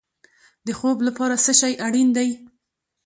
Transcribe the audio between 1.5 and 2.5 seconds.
شی اړین دی؟